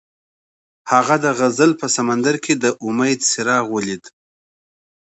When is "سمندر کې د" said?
1.95-2.65